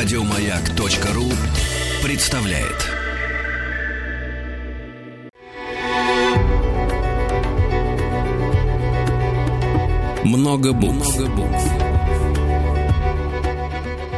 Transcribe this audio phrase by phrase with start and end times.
[0.00, 1.24] Радиомаяк.ру
[2.06, 2.86] представляет.
[10.24, 11.18] Много букв.
[11.18, 11.88] Много букв.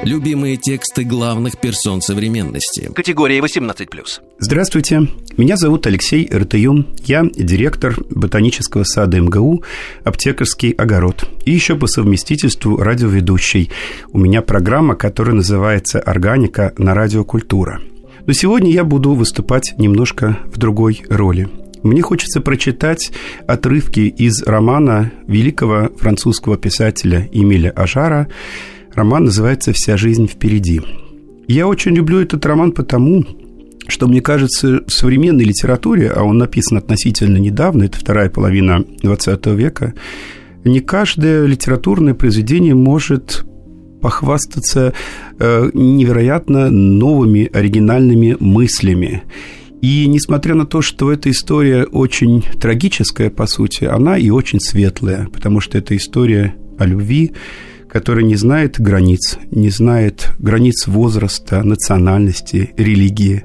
[0.03, 2.93] Любимые тексты главных персон современности.
[2.95, 4.21] Категория 18+.
[4.39, 5.09] Здравствуйте,
[5.41, 6.87] меня зовут Алексей Ртыюн.
[7.07, 9.65] Я директор ботанического сада МГУ
[10.05, 11.27] «Аптекарский огород».
[11.47, 13.71] И еще по совместительству радиоведущий.
[14.13, 17.81] У меня программа, которая называется «Органика на радиокультура».
[18.27, 21.49] Но сегодня я буду выступать немножко в другой роли.
[21.83, 23.11] Мне хочется прочитать
[23.47, 28.29] отрывки из романа великого французского писателя Эмиля Ажара
[28.93, 30.83] Роман называется «Вся жизнь впереди».
[31.49, 33.25] Я очень люблю этот роман потому,
[33.91, 39.55] что, мне кажется, в современной литературе, а он написан относительно недавно, это вторая половина XX
[39.55, 39.95] века,
[40.65, 43.45] не каждое литературное произведение может
[44.01, 44.93] похвастаться
[45.39, 49.23] э, невероятно новыми оригинальными мыслями.
[49.83, 55.29] И несмотря на то, что эта история очень трагическая, по сути, она и очень светлая,
[55.33, 57.33] потому что это история о любви,
[57.91, 63.45] который не знает границ, не знает границ возраста, национальности, религии.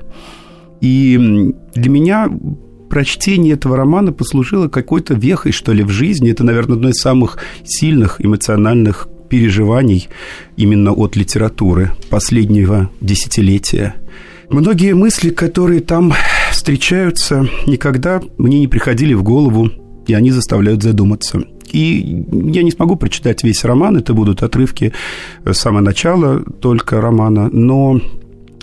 [0.81, 1.17] И
[1.73, 2.29] для меня
[2.89, 6.29] прочтение этого романа послужило какой-то вехой, что ли, в жизни.
[6.29, 10.07] Это, наверное, одно из самых сильных эмоциональных переживаний
[10.55, 13.95] именно от литературы последнего десятилетия.
[14.49, 16.13] Многие мысли, которые там
[16.51, 19.71] встречаются, никогда мне не приходили в голову,
[20.05, 21.41] и они заставляют задуматься.
[21.75, 24.93] И я не смогу прочитать весь роман, это будут отрывки
[25.43, 27.99] с самого начала только романа, но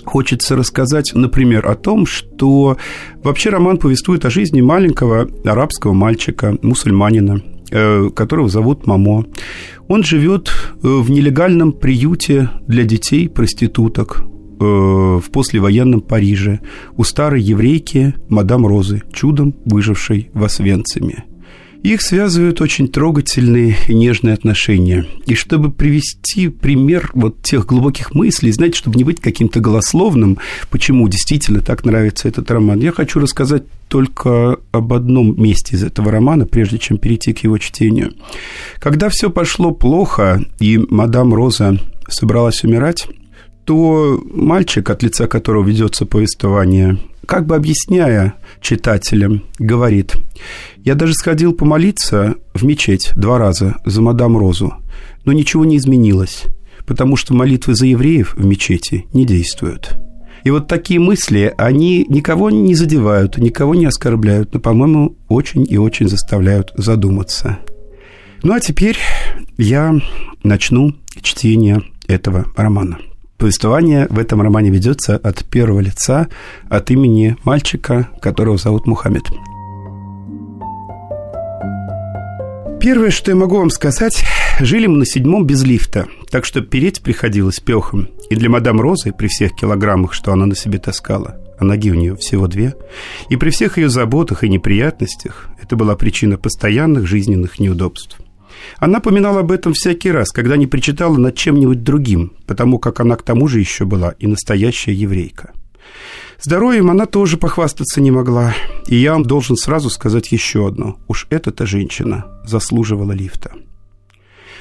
[0.03, 2.77] хочется рассказать, например, о том, что
[3.23, 9.27] вообще роман повествует о жизни маленького арабского мальчика, мусульманина, э, которого зовут Мамо.
[9.87, 16.61] Он живет э, в нелегальном приюте для детей проституток э, в послевоенном Париже
[16.97, 21.25] у старой еврейки мадам Розы, чудом выжившей в Освенциме.
[21.83, 25.05] Их связывают очень трогательные и нежные отношения.
[25.25, 30.37] И чтобы привести пример вот тех глубоких мыслей, знаете, чтобы не быть каким-то голословным,
[30.69, 36.09] почему действительно так нравится этот роман, я хочу рассказать только об одном месте из этого
[36.09, 38.13] романа, прежде чем перейти к его чтению.
[38.79, 41.77] Когда все пошло плохо, и мадам Роза
[42.07, 43.07] собралась умирать,
[43.65, 50.15] то мальчик, от лица которого ведется повествование, как бы объясняя читателям, говорит,
[50.83, 54.73] «Я даже сходил помолиться в мечеть два раза за мадам Розу,
[55.25, 56.43] но ничего не изменилось,
[56.85, 59.97] потому что молитвы за евреев в мечети не действуют».
[60.43, 65.77] И вот такие мысли, они никого не задевают, никого не оскорбляют, но, по-моему, очень и
[65.77, 67.59] очень заставляют задуматься.
[68.41, 68.97] Ну а теперь
[69.57, 69.95] я
[70.43, 72.97] начну чтение этого романа.
[73.43, 76.29] Повествование в этом романе ведется от первого лица,
[76.69, 79.23] от имени мальчика, которого зовут Мухаммед.
[82.79, 84.23] Первое, что я могу вам сказать,
[84.61, 88.07] жили мы на седьмом без лифта, так что переть приходилось пехом.
[88.29, 91.95] И для мадам Розы, при всех килограммах, что она на себе таскала, а ноги у
[91.95, 92.75] нее всего две,
[93.27, 98.22] и при всех ее заботах и неприятностях, это была причина постоянных жизненных неудобств.
[98.77, 103.15] Она поминала об этом всякий раз, когда не причитала над чем-нибудь другим, потому как она
[103.15, 105.51] к тому же еще была и настоящая еврейка.
[106.41, 108.53] Здоровьем она тоже похвастаться не могла.
[108.87, 110.97] И я вам должен сразу сказать еще одно.
[111.07, 113.53] Уж эта-то женщина заслуживала лифта.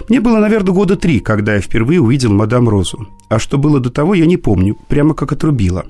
[0.09, 3.09] Мне было, наверное, года три, когда я впервые увидел мадам Розу.
[3.29, 5.85] А что было до того, я не помню, прямо как отрубила.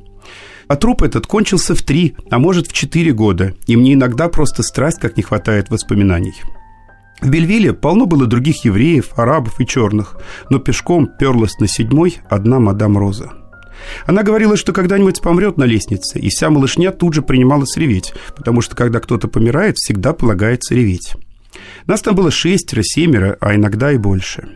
[0.66, 4.62] А труп этот кончился в три, а может в четыре года, и мне иногда просто
[4.62, 6.34] страсть, как не хватает воспоминаний.
[7.22, 10.16] В Бельвилле полно было других евреев, арабов и черных,
[10.50, 13.30] но пешком перлась на седьмой одна мадам Роза.
[14.06, 18.60] Она говорила, что когда-нибудь помрет на лестнице, и вся малышня тут же принималась реветь, потому
[18.60, 21.14] что когда кто-то помирает, всегда полагается реветь.
[21.86, 24.48] Нас там было шестеро, семеро, а иногда и больше.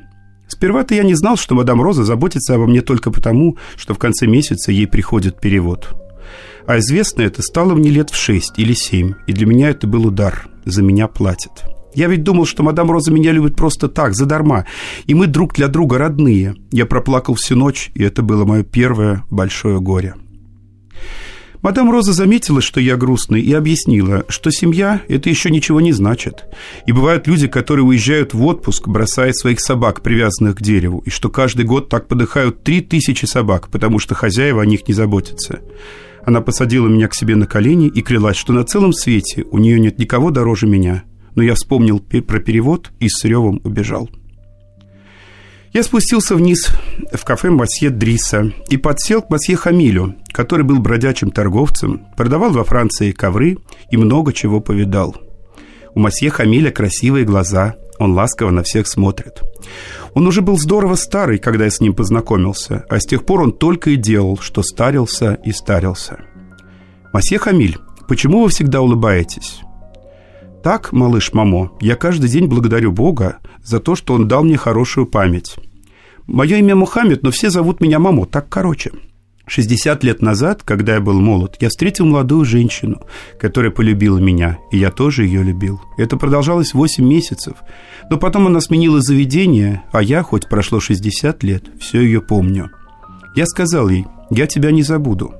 [0.48, 4.26] Сперва-то я не знал, что мадам Роза заботится обо мне только потому, что в конце
[4.26, 5.94] месяца ей приходит перевод.
[6.66, 10.06] А известно это стало мне лет в шесть или семь, и для меня это был
[10.06, 10.48] удар.
[10.64, 11.75] За меня платят.
[11.96, 14.66] Я ведь думал, что мадам Роза меня любит просто так, задарма,
[15.06, 16.54] и мы друг для друга родные.
[16.70, 20.14] Я проплакал всю ночь, и это было мое первое большое горе.
[21.62, 26.44] Мадам Роза заметила, что я грустный, и объяснила, что семья– это еще ничего не значит.
[26.86, 31.30] И бывают люди, которые уезжают в отпуск, бросая своих собак, привязанных к дереву, и что
[31.30, 35.60] каждый год так подыхают три тысячи собак, потому что хозяева о них не заботятся.
[36.26, 39.80] Она посадила меня к себе на колени и крылась, что на целом свете у нее
[39.80, 41.04] нет никого дороже меня–
[41.36, 44.10] но я вспомнил про перевод и с ревом убежал.
[45.72, 46.70] Я спустился вниз
[47.12, 52.64] в кафе Масье Дриса и подсел к Масье Хамилю, который был бродячим торговцем, продавал во
[52.64, 53.58] Франции ковры
[53.90, 55.14] и много чего повидал.
[55.94, 59.42] У Масье Хамиля красивые глаза, он ласково на всех смотрит.
[60.14, 63.52] Он уже был здорово старый, когда я с ним познакомился, а с тех пор он
[63.52, 66.20] только и делал, что старился и старился.
[67.12, 67.78] «Масье Хамиль,
[68.08, 69.60] почему вы всегда улыбаетесь?»
[70.66, 75.06] «Так, малыш Мамо, я каждый день благодарю Бога за то, что он дал мне хорошую
[75.06, 75.54] память.
[76.26, 78.90] Мое имя Мухаммед, но все зовут меня Мамо, так короче.
[79.46, 83.02] 60 лет назад, когда я был молод, я встретил молодую женщину,
[83.38, 85.80] которая полюбила меня, и я тоже ее любил.
[85.98, 87.58] Это продолжалось 8 месяцев.
[88.10, 92.72] Но потом она сменила заведение, а я, хоть прошло 60 лет, все ее помню.
[93.36, 95.32] Я сказал ей, я тебя не забуду.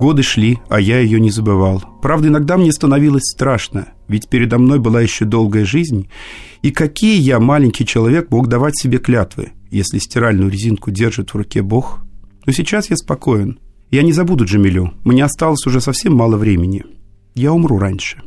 [0.00, 1.84] Годы шли, а я ее не забывал.
[2.02, 6.08] Правда, иногда мне становилось страшно, ведь передо мной была еще долгая жизнь.
[6.62, 11.62] И какие я, маленький человек, мог давать себе клятвы, если стиральную резинку держит в руке
[11.62, 12.00] Бог–
[12.46, 13.58] но сейчас я спокоен.
[13.90, 14.94] Я не забуду Джамилю.
[15.04, 16.84] Мне осталось уже совсем мало времени.
[17.34, 18.22] Я умру раньше.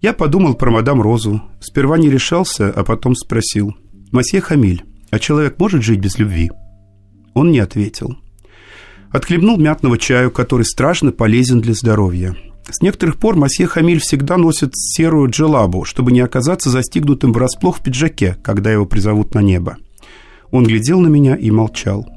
[0.00, 1.42] Я подумал про мадам Розу.
[1.60, 3.74] Сперва не решался, а потом спросил.
[4.12, 6.50] «Масье Хамиль, а человек может жить без любви?»
[7.32, 8.16] Он не ответил.
[9.14, 12.34] Отхлебнул мятного чаю, который страшно полезен для здоровья.
[12.68, 17.82] С некоторых пор масье Хамиль всегда носит серую джелабу, чтобы не оказаться застигнутым врасплох в
[17.84, 19.76] пиджаке, когда его призовут на небо.
[20.50, 22.08] Он глядел на меня и молчал.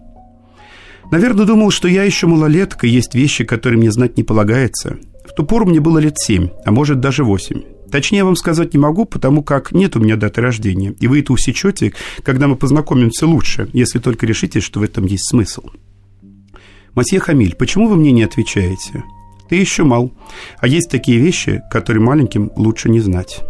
[1.12, 4.98] Наверное, думал, что я еще малолетка, есть вещи, которые мне знать не полагается.
[5.24, 7.62] В ту пору мне было лет семь, а может даже восемь.
[7.92, 11.32] Точнее вам сказать не могу, потому как нет у меня даты рождения, и вы это
[11.32, 11.94] усечете,
[12.24, 15.62] когда мы познакомимся лучше, если только решите, что в этом есть смысл.
[16.98, 19.04] Масье Хамиль, почему вы мне не отвечаете?
[19.48, 20.12] Ты еще мал,
[20.58, 23.44] а есть такие вещи, которые маленьким лучше не знать.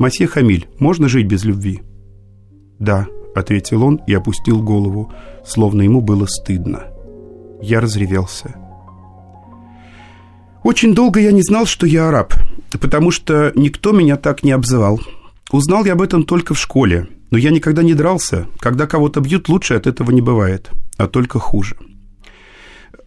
[0.00, 1.82] Масье Хамиль, можно жить без любви?
[2.80, 3.06] Да,
[3.36, 5.12] ответил он и опустил голову,
[5.46, 6.88] словно ему было стыдно.
[7.62, 8.56] Я разревелся.
[10.64, 12.34] Очень долго я не знал, что я араб,
[12.80, 15.00] потому что никто меня так не обзывал.
[15.52, 18.48] Узнал я об этом только в школе, но я никогда не дрался.
[18.58, 21.76] Когда кого-то бьют, лучше от этого не бывает, а только хуже.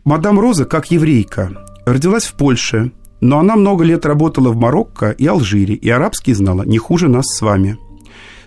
[0.04, 1.52] Мадам Роза, как еврейка,
[1.86, 2.92] родилась в Польше,
[3.22, 7.26] но она много лет работала в Марокко и Алжире, и арабский знала не хуже нас
[7.28, 7.78] с вами–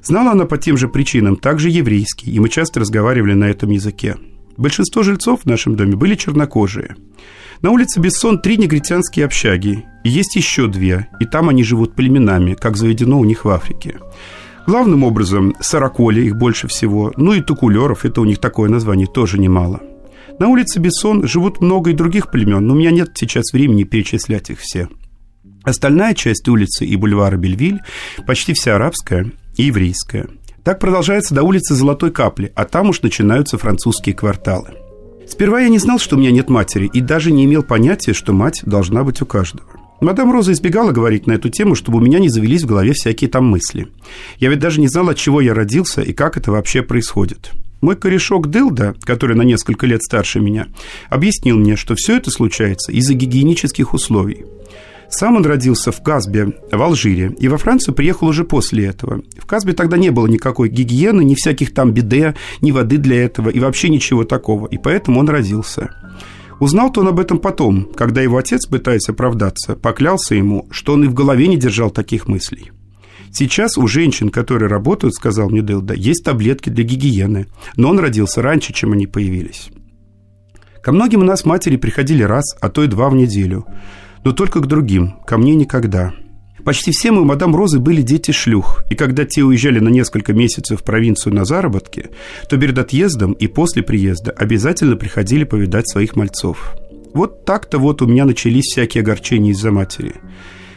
[0.03, 4.17] Знала она по тем же причинам также еврейский, и мы часто разговаривали на этом языке.
[4.57, 6.97] Большинство жильцов в нашем доме были чернокожие.
[7.63, 12.55] На улице Бессон три негритянские общаги, и есть еще две, и там они живут племенами,
[12.55, 13.99] как заведено у них в Африке.
[14.67, 19.39] Главным образом сороколи, их больше всего, ну и тукулеров, это у них такое название, тоже
[19.39, 19.81] немало.
[20.39, 24.51] На улице Бессон живут много и других племен, но у меня нет сейчас времени перечислять
[24.51, 24.89] их все.
[25.63, 27.81] Остальная часть улицы и бульвара Бельвиль,
[28.27, 30.29] почти вся арабская, и еврейская.
[30.65, 34.71] Так продолжается до улицы Золотой Капли, а там уж начинаются французские кварталы.
[35.29, 38.33] Сперва я не знал, что у меня нет матери, и даже не имел понятия, что
[38.33, 39.67] мать должна быть у каждого.
[40.01, 43.31] Мадам Роза избегала говорить на эту тему, чтобы у меня не завелись в голове всякие
[43.31, 43.87] там мысли.
[44.39, 47.53] Я ведь даже не знал, от чего я родился и как это вообще происходит.
[47.83, 50.69] Мой корешок Дылда, который на несколько лет старше меня,
[51.11, 54.47] объяснил мне, что все это случается из-за гигиенических условий.
[55.11, 59.23] Сам он родился в Казбе, в Алжире, и во Францию приехал уже после этого.
[59.37, 63.51] В Казбе тогда не было никакой гигиены, ни всяких там биде, ни воды для этого,
[63.51, 65.91] и вообще ничего такого, и поэтому он родился.
[66.61, 71.09] Узнал-то он об этом потом, когда его отец, пытаясь оправдаться, поклялся ему, что он и
[71.09, 72.71] в голове не держал таких мыслей.
[73.33, 77.47] Сейчас у женщин, которые работают, сказал мне Дилда, есть таблетки для гигиены,
[77.77, 79.71] но он родился раньше, чем они появились.
[80.83, 83.67] Ко многим у нас матери приходили раз, а то и два в неделю–
[84.25, 86.13] но только к другим, ко мне никогда.
[86.65, 90.33] Почти все мы у мадам Розы были дети шлюх, и когда те уезжали на несколько
[90.33, 92.11] месяцев в провинцию на заработки,
[92.49, 96.77] то перед отъездом и после приезда обязательно приходили повидать своих мальцов.
[97.15, 100.15] Вот так-то вот у меня начались всякие огорчения из-за матери.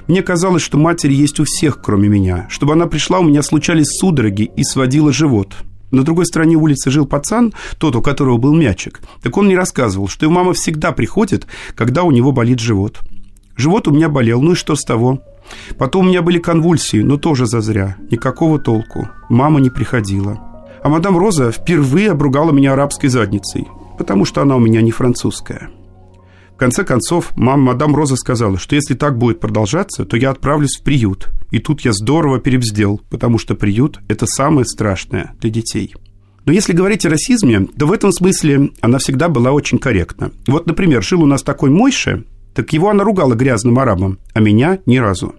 [0.08, 2.48] Мне казалось, что матери есть у всех, кроме меня.
[2.50, 5.56] Чтобы она пришла, у меня случались судороги и сводила живот.
[5.92, 9.02] На другой стороне улицы жил пацан, тот, у которого был мячик.
[9.22, 13.00] Так он мне рассказывал, что его мама всегда приходит, когда у него болит живот–
[13.58, 15.22] Живот у меня болел, ну и что с того?
[15.78, 17.96] Потом у меня были конвульсии, но тоже зазря.
[18.12, 19.08] Никакого толку.
[19.30, 20.40] Мама не приходила.
[20.84, 25.70] А мадам Роза впервые обругала меня арабской задницей, потому что она у меня не французская.
[26.56, 30.78] В конце концов, мама мадам Роза сказала, что если так будет продолжаться, то я отправлюсь
[30.78, 31.28] в приют.
[31.52, 35.94] И тут я здорово перебздел, потому что приют– это самое страшное для детей.
[36.46, 40.32] Но если говорить о расизме, то в этом смысле она всегда была очень корректна.
[40.48, 44.80] Вот, например, жил у нас такой Мойше, так его она ругала грязным арабом, а меня
[44.86, 45.36] ни разу.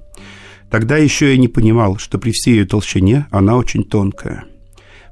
[0.70, 4.44] Тогда еще я не понимал, что при всей ее толщине она очень тонкая.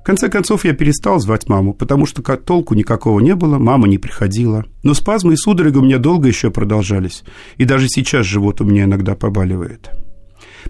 [0.05, 4.67] Конце концов, я перестал звать маму, потому что толку никакого не было, мама не приходила.
[4.83, 7.25] Но спазмы и судороги у меня долго еще продолжались,
[7.57, 9.89] и даже сейчас живот у меня иногда побаливает.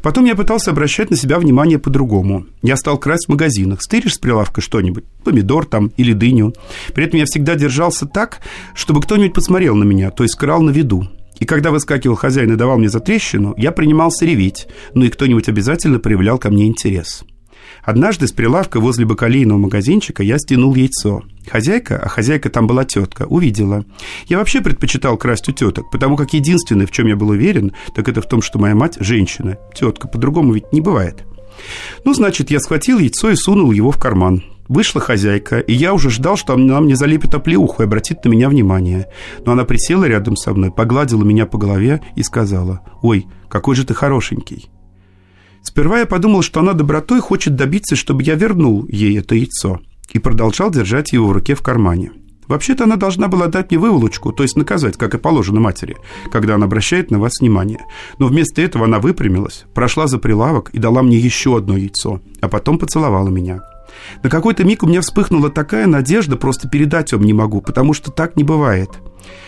[0.03, 2.47] Потом я пытался обращать на себя внимание по-другому.
[2.63, 3.83] Я стал красть в магазинах.
[3.83, 6.53] Стыришь с прилавка что-нибудь, помидор там или дыню.
[6.95, 8.39] При этом я всегда держался так,
[8.75, 11.09] чтобы кто-нибудь посмотрел на меня, то есть крал на виду.
[11.41, 15.49] И когда выскакивал хозяин и давал мне за трещину, я принимался реветь, ну и кто-нибудь
[15.49, 17.25] обязательно проявлял ко мне интерес.
[17.85, 21.23] Однажды с прилавка возле бакалейного магазинчика я стянул яйцо.
[21.47, 23.85] Хозяйка, а хозяйка там была тетка, увидела.
[24.27, 28.09] Я вообще предпочитал красть у теток, потому как единственное, в чем я был уверен, так
[28.09, 29.59] это в том, что моя мать женщина.
[29.75, 31.25] Тетка, по-другому ведь не бывает.
[32.05, 34.43] Ну, значит, я схватил яйцо и сунул его в карман.
[34.67, 38.49] Вышла хозяйка, и я уже ждал, что она мне залепит оплеуху и обратит на меня
[38.49, 39.09] внимание.
[39.45, 43.85] Но она присела рядом со мной, погладила меня по голове и сказала, «Ой, какой же
[43.85, 44.71] ты хорошенький».
[45.65, 49.81] Сперва я подумал, что она добротой хочет добиться, чтобы я вернул ей это яйцо,
[50.13, 52.13] и продолжал держать его в руке в кармане.
[52.47, 55.97] Вообще-то она должна была дать мне выволочку, то есть наказать, как и положено матери,
[56.31, 57.81] когда она обращает на вас внимание.
[58.19, 62.49] Но вместо этого она выпрямилась, прошла за прилавок и дала мне еще одно яйцо, а
[62.49, 63.63] потом поцеловала меня.
[64.23, 68.11] На какой-то миг у меня вспыхнула такая надежда, просто передать вам не могу, потому что
[68.11, 68.91] так не бывает.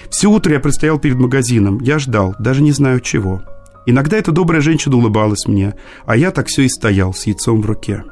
[0.09, 3.43] Все утро я простоял перед магазином, я ждал, даже не знаю чего.
[3.87, 5.75] Иногда эта добрая женщина улыбалась мне,
[6.05, 8.03] а я так все и стоял с яйцом в руке.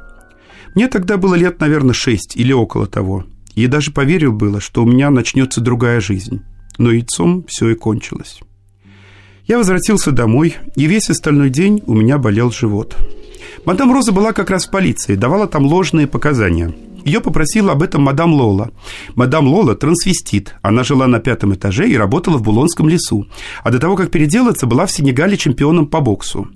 [0.75, 3.25] Мне тогда было лет, наверное, шесть или около того.
[3.55, 6.43] И даже поверил было, что у меня начнется другая жизнь.
[6.79, 8.41] Но яйцом все и кончилось.
[9.47, 12.97] Я возвратился домой, и весь остальной день у меня болел живот.
[13.65, 16.75] Мадам Роза была как раз в полиции, давала там ложные показания–
[17.05, 18.71] ее попросила об этом мадам Лола.
[19.15, 20.55] Мадам Лола– трансвестит.
[20.63, 23.27] Она жила на пятом этаже и работала в Булонском лесу.
[23.63, 26.49] А до того, как переделаться, была в Сенегале чемпионом по боксу.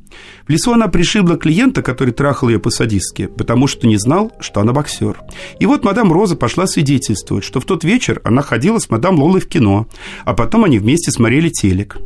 [0.47, 4.73] В лесу она пришибла клиента, который трахал ее по-садистски, потому что не знал, что она
[4.73, 5.21] боксер.
[5.61, 9.40] И вот мадам Роза пошла свидетельствовать, что в тот вечер она ходила с мадам Лолой
[9.40, 9.87] в кино,
[10.25, 11.99] а потом они вместе смотрели телек.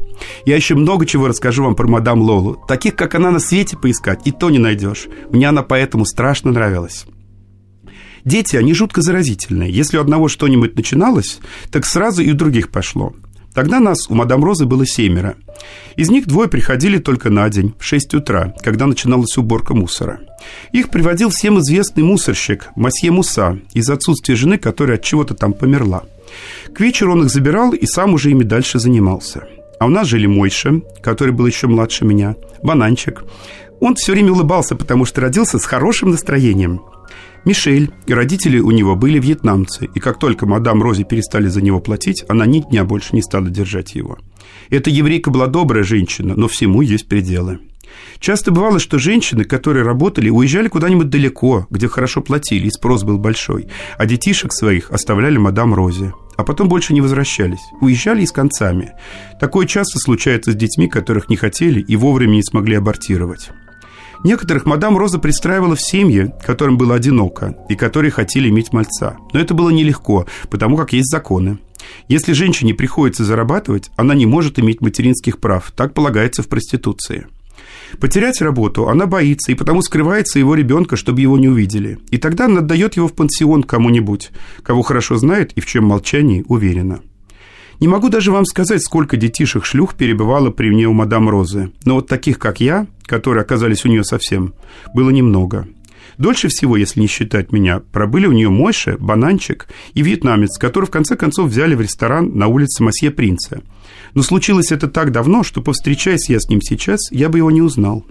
[0.45, 2.63] Я еще много чего расскажу вам про мадам Лолу.
[2.69, 5.07] Таких, как она на свете поискать, и то не найдешь.
[5.31, 7.07] Мне она поэтому страшно нравилась.
[8.25, 9.71] Дети, они жутко заразительные.
[9.71, 13.13] Если у одного что-нибудь начиналось, так сразу и у других пошло.
[13.55, 15.35] Тогда нас у мадам Розы было семеро.
[15.97, 20.21] Из них двое приходили только на день, в 6 утра, когда начиналась уборка мусора.
[20.73, 26.05] Их приводил всем известный мусорщик, Масье Муса, из отсутствия жены, которая от чего-то там померла.
[26.75, 29.47] К вечеру он их забирал и сам уже ими дальше занимался.
[29.79, 33.25] А у нас жили Мойша, который был еще младше меня, Бананчик.
[33.81, 36.81] Он все время улыбался, потому что родился с хорошим настроением–
[37.45, 41.81] Мишель, и родители у него были вьетнамцы, и как только мадам Рози перестали за него
[41.81, 44.19] платить, она ни дня больше не стала держать его.
[44.71, 47.59] Эта еврейка была добрая женщина, но всему есть пределы.
[48.21, 53.19] Часто бывало, что женщины, которые работали, уезжали куда-нибудь далеко, где хорошо платили, и спрос был
[53.19, 53.69] большой,
[53.99, 58.93] а детишек своих оставляли мадам Розе, а потом больше не возвращались, уезжали и с концами.
[59.41, 63.51] Такое часто случается с детьми, которых не хотели и вовремя не смогли абортировать.
[64.25, 69.17] Некоторых мадам Роза пристраивала в семьи, которым было одиноко, и которые хотели иметь мальца.
[69.33, 71.59] Но это было нелегко, потому как есть законы.
[72.07, 75.73] Если женщине приходится зарабатывать, она не может иметь материнских прав.
[75.77, 77.27] Так полагается в проституции.
[78.01, 81.99] Потерять работу она боится, и потому скрывается его ребенка, чтобы его не увидели.
[82.11, 84.31] И тогда она отдает его в пансион кому-нибудь,
[84.63, 87.01] кого хорошо знает и в чем молчании уверена.
[87.83, 91.73] Не могу даже вам сказать, сколько детишек-шлюх перебывало при мне у мадам Розы.
[91.85, 94.55] Но вот таких, как я, которые оказались у нее совсем,
[94.95, 95.67] было немного.
[96.17, 100.91] Дольше всего, если не считать меня, пробыли у нее Мойша, Бананчик и вьетнамец, который в
[100.91, 103.63] конце концов взяли в ресторан на улице Масье Принца.
[104.15, 107.63] Но случилось это так давно, что, повстречаясь я с ним сейчас, я бы его не
[107.63, 108.07] узнал.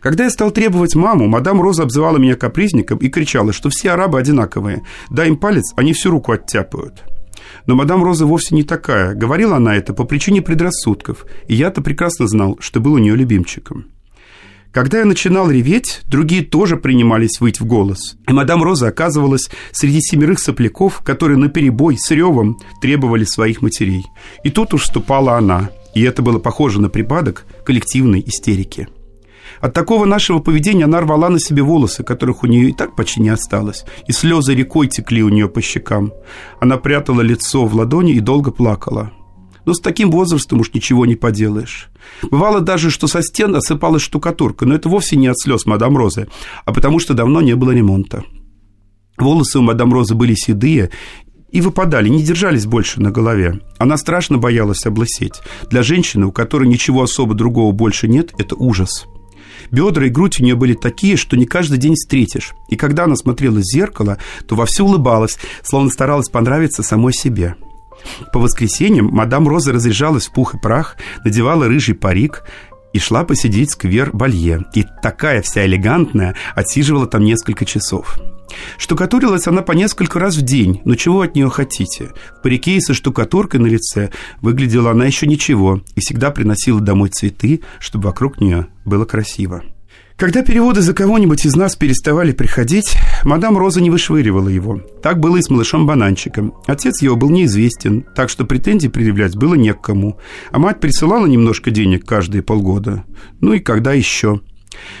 [0.00, 4.18] Когда я стал требовать маму, мадам Роза обзывала меня капризником и кричала, что все арабы
[4.18, 4.82] одинаковые.
[5.10, 7.04] Дай им палец, они всю руку оттяпают.
[7.66, 9.14] Но мадам Роза вовсе не такая.
[9.14, 13.86] Говорила она это по причине предрассудков, и я-то прекрасно знал, что был у нее любимчиком.
[14.70, 18.16] Когда я начинал реветь, другие тоже принимались выть в голос.
[18.28, 24.04] И мадам Роза оказывалась среди семерых сопляков, которые наперебой с ревом требовали своих матерей.
[24.44, 28.88] И тут уж вступала она, и это было похоже на припадок коллективной истерики.
[29.60, 33.20] От такого нашего поведения она рвала на себе волосы, которых у нее и так почти
[33.20, 36.12] не осталось, и слезы рекой текли у нее по щекам.
[36.60, 39.12] Она прятала лицо в ладони и долго плакала.
[39.64, 41.90] Но с таким возрастом уж ничего не поделаешь.
[42.22, 46.28] Бывало даже, что со стен осыпалась штукатурка, но это вовсе не от слез мадам Розы,
[46.64, 48.24] а потому что давно не было ремонта.
[49.18, 50.90] Волосы у мадам Розы были седые
[51.50, 53.60] и выпадали, не держались больше на голове.
[53.78, 55.40] Она страшно боялась облысеть.
[55.68, 59.06] Для женщины, у которой ничего особо другого больше нет, это ужас–
[59.70, 62.54] Бедра и грудь у нее были такие, что не каждый день встретишь.
[62.68, 67.56] И когда она смотрела в зеркало, то вовсю улыбалась, словно старалась понравиться самой себе.
[68.32, 72.44] По воскресеньям мадам Роза разряжалась в пух и прах, надевала рыжий парик
[72.92, 74.64] и шла посидеть в сквер Балье.
[74.74, 78.18] И такая вся элегантная отсиживала там несколько часов.
[78.76, 82.10] Штукатурилась она по несколько раз в день, но чего от нее хотите?
[82.38, 87.10] В парике и со штукатуркой на лице выглядела она еще ничего и всегда приносила домой
[87.10, 89.62] цветы, чтобы вокруг нее было красиво.
[90.18, 94.80] Когда переводы за кого-нибудь из нас переставали приходить, мадам Роза не вышвыривала его.
[95.00, 96.54] Так было и с малышом-бананчиком.
[96.66, 100.18] Отец его был неизвестен, так что претензий предъявлять было не к кому.
[100.50, 103.04] А мать присылала немножко денег каждые полгода.
[103.40, 104.40] Ну и когда еще.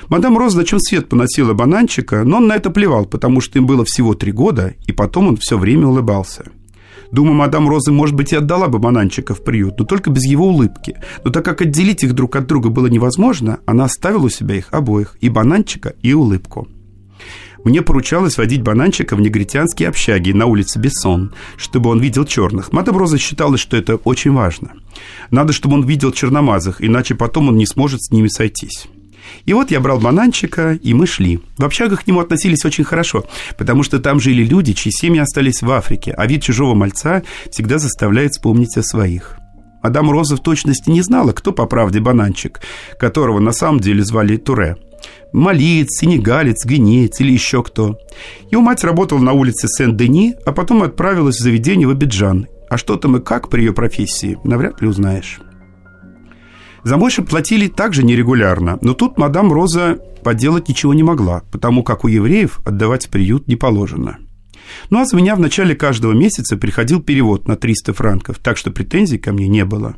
[0.08, 3.66] Мадам Роза на чем свет поносила бананчика, но он на это плевал, потому что им
[3.66, 6.44] было всего три года, и потом он все время улыбался–
[7.10, 10.48] Думаю, мадам Розы, может быть, и отдала бы бананчика в приют, но только без его
[10.48, 10.96] улыбки.
[11.24, 14.68] Но так как отделить их друг от друга было невозможно, она оставила у себя их
[14.72, 16.68] обоих, и бананчика, и улыбку.
[17.64, 22.72] Мне поручалось водить бананчика в негритянские общаги на улице Бессон, чтобы он видел черных.
[22.72, 24.74] Мадам Роза считала, что это очень важно.
[25.30, 28.86] Надо, чтобы он видел черномазых, иначе потом он не сможет с ними сойтись.
[29.44, 31.40] И вот я брал бананчика, и мы шли.
[31.56, 33.24] В общагах к нему относились очень хорошо,
[33.56, 37.78] потому что там жили люди, чьи семьи остались в Африке, а вид чужого мальца всегда
[37.78, 39.38] заставляет вспомнить о своих.
[39.82, 42.60] Мадам Роза в точности не знала, кто по правде бананчик,
[42.98, 44.76] которого на самом деле звали Туре.
[45.32, 47.98] Малиец, сенегалец, гвинеец или еще кто.
[48.50, 52.48] Его мать работала на улице Сен-Дени, а потом отправилась в заведение в Абиджан.
[52.68, 55.40] А что там и как при ее профессии, навряд ли узнаешь.
[56.84, 62.04] За Мойши платили также нерегулярно, но тут мадам Роза поделать ничего не могла, потому как
[62.04, 64.18] у евреев отдавать приют не положено.
[64.90, 68.70] Ну а за меня в начале каждого месяца приходил перевод на 300 франков, так что
[68.70, 69.96] претензий ко мне не было.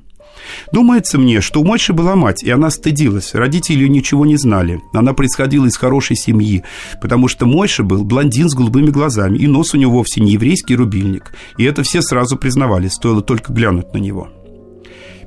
[0.72, 3.34] Думается мне, что у Мойши была мать, и она стыдилась.
[3.34, 4.80] Родители ее ничего не знали.
[4.92, 6.62] Она происходила из хорошей семьи,
[7.00, 10.76] потому что Мойша был блондин с голубыми глазами, и нос у него вовсе не еврейский
[10.76, 11.32] рубильник.
[11.58, 14.28] И это все сразу признавали, стоило только глянуть на него.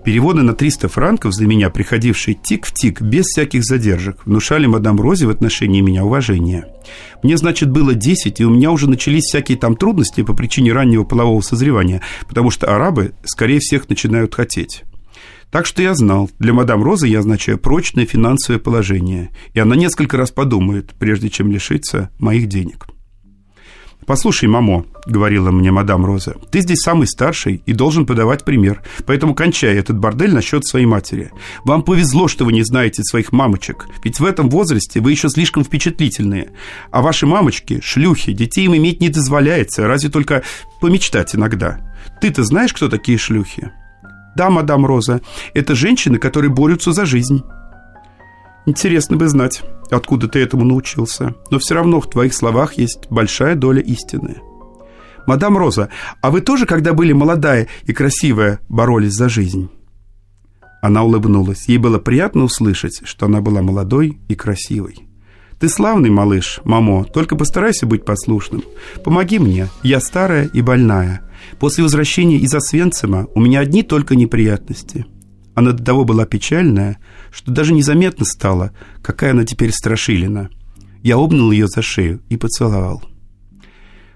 [0.03, 4.99] Переводы на 300 франков за меня, приходившие тик в тик, без всяких задержек, внушали мадам
[4.99, 6.65] Розе в отношении меня уважение.
[7.23, 11.05] Мне, значит, было 10, и у меня уже начались всякие там трудности по причине раннего
[11.05, 14.83] полового созревания, потому что арабы, скорее всех, начинают хотеть.
[15.51, 20.17] Так что я знал, для мадам Розы я означаю прочное финансовое положение, и она несколько
[20.17, 22.87] раз подумает, прежде чем лишиться моих денег.
[24.05, 29.33] «Послушай, мамо»,— говорила мне мадам Роза, «ты здесь самый старший и должен подавать пример, поэтому
[29.33, 31.31] кончай этот бордель насчет своей матери.
[31.63, 35.63] Вам повезло, что вы не знаете своих мамочек, ведь в этом возрасте вы еще слишком
[35.63, 36.51] впечатлительные.
[36.91, 40.43] А ваши мамочки, шлюхи, детей им иметь не дозволяется, разве только
[40.81, 41.79] помечтать иногда.
[42.19, 43.71] Ты-то знаешь, кто такие шлюхи?»
[44.35, 45.21] «Да, мадам Роза,
[45.53, 47.43] это женщины, которые борются за жизнь».
[48.65, 51.35] Интересно бы знать, откуда ты этому научился.
[51.51, 54.37] Но все равно в твоих словах есть большая доля истины.
[55.27, 55.89] Мадам Роза,
[56.21, 59.69] а вы тоже, когда были молодая и красивая, боролись за жизнь?
[60.81, 61.69] Она улыбнулась.
[61.69, 65.07] Ей было приятно услышать, что она была молодой и красивой.
[65.59, 68.63] Ты славный малыш, мамо, только постарайся быть послушным.
[69.01, 71.21] Помоги мне, я старая и больная.
[71.57, 75.05] После возвращения из Освенцима у меня одни только неприятности.
[75.55, 76.97] Она до того была печальная,
[77.31, 80.49] что даже незаметно стало, какая она теперь страшилина.
[81.03, 83.03] Я обнял ее за шею и поцеловал.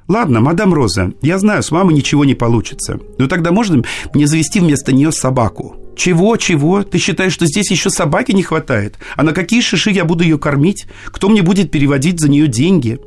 [0.08, 2.98] «Ладно, мадам Роза, я знаю, с мамой ничего не получится.
[3.18, 6.84] Но тогда можно мне завести вместо нее собаку?» «Чего, чего?
[6.84, 8.98] Ты считаешь, что здесь еще собаки не хватает?
[9.16, 10.86] А на какие шиши я буду ее кормить?
[11.08, 13.00] Кто мне будет переводить за нее деньги?»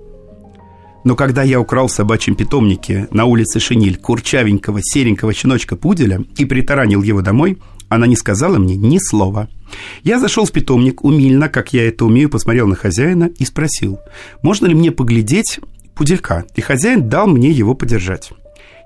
[1.03, 7.03] Но когда я украл в собачьем питомнике на улице Шиниль курчавенького серенького щеночка-пуделя и притаранил
[7.03, 7.59] его домой,
[7.91, 9.49] она не сказала мне ни слова.
[10.03, 13.99] Я зашел в питомник, умильно, как я это умею, посмотрел на хозяина и спросил,
[14.43, 15.61] можно ли мне поглядеть
[15.95, 18.31] пуделька, и хозяин дал мне его подержать.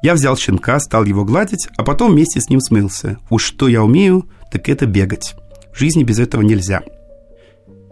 [0.03, 3.19] Я взял щенка, стал его гладить, а потом вместе с ним смылся.
[3.31, 5.35] Уж что я умею, так это бегать.
[5.73, 6.83] В жизни без этого нельзя.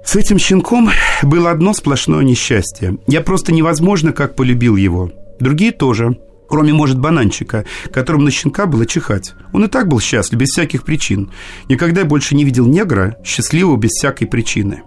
[0.05, 0.91] С этим щенком
[1.23, 2.99] было одно сплошное несчастье.
[3.07, 5.13] Я просто невозможно как полюбил его.
[5.39, 6.17] Другие тоже
[6.53, 9.33] кроме, может, бананчика, которому на щенка было чихать.
[9.55, 11.31] Он и так был счастлив, без всяких причин.
[11.71, 14.83] Никогда больше не видел негра, счастливого без всякой причины.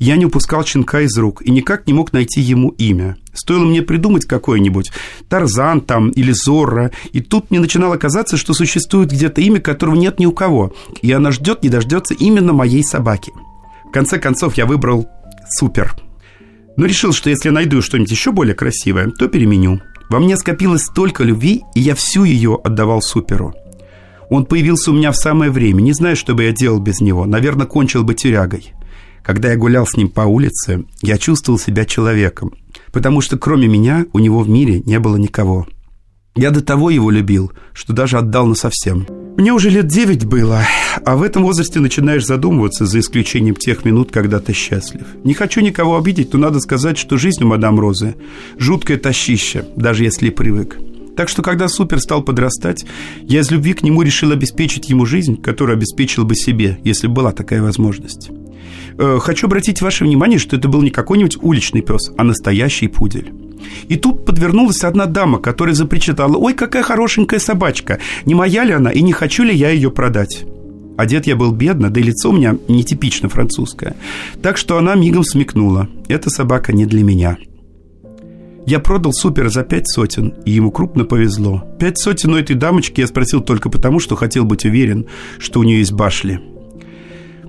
[0.00, 3.16] Я не упускал щенка из рук и никак не мог найти ему имя.
[3.32, 4.90] Стоило мне придумать какое-нибудь,
[5.28, 10.18] Тарзан там или Зорро, и тут мне начинало казаться, что существует где-то имя, которого нет
[10.18, 13.30] ни у кого, и она ждет, не дождется именно моей собаки.
[13.86, 15.08] В конце концов, я выбрал
[15.60, 15.94] Супер.
[16.76, 19.80] Но решил, что если найду что-нибудь еще более красивое, то переменю.
[20.08, 23.54] Во мне скопилось столько любви, и я всю ее отдавал Суперу.
[24.30, 25.80] Он появился у меня в самое время.
[25.80, 27.26] Не знаю, что бы я делал без него.
[27.26, 28.72] Наверное, кончил бы тюрягой.
[29.22, 32.54] Когда я гулял с ним по улице, я чувствовал себя человеком,
[32.92, 35.66] потому что кроме меня у него в мире не было никого.
[36.38, 39.08] Я до того его любил, что даже отдал на совсем.
[39.36, 40.60] Мне уже лет девять было,
[41.04, 45.02] а в этом возрасте начинаешь задумываться, за исключением тех минут, когда ты счастлив.
[45.24, 48.14] Не хочу никого обидеть, но надо сказать, что жизнь у мадам Розы
[48.56, 50.78] жуткое тащище, даже если привык.
[51.16, 52.86] Так что, когда Супер стал подрастать,
[53.22, 57.14] я из любви к нему решил обеспечить ему жизнь, которую обеспечил бы себе, если бы
[57.14, 58.30] была такая возможность.
[58.96, 63.32] Э, хочу обратить ваше внимание, что это был не какой-нибудь уличный пес, а настоящий пудель.
[63.88, 67.98] И тут подвернулась одна дама, которая запричитала «Ой, какая хорошенькая собачка!
[68.24, 70.44] Не моя ли она и не хочу ли я ее продать?»
[70.98, 73.94] Одет я был бедно, да и лицо у меня нетипично французское.
[74.42, 75.88] Так что она мигом смекнула.
[76.08, 77.38] Эта собака не для меня.
[78.66, 81.64] Я продал супер за пять сотен, и ему крупно повезло.
[81.78, 85.06] Пять сотен у этой дамочки я спросил только потому, что хотел быть уверен,
[85.38, 86.40] что у нее есть башли.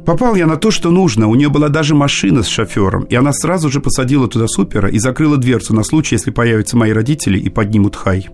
[0.06, 1.28] Попал я на то, что нужно.
[1.28, 4.98] У нее была даже машина с шофером, и она сразу же посадила туда супера и
[5.00, 8.28] закрыла дверцу на случай, если появятся мои родители и поднимут хай.